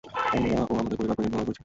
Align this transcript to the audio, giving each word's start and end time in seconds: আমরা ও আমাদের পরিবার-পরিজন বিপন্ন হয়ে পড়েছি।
আমরা 0.35 0.49
ও 0.71 0.73
আমাদের 0.79 0.97
পরিবার-পরিজন 0.99 1.31
বিপন্ন 1.33 1.37
হয়ে 1.37 1.45
পড়েছি। 1.47 1.59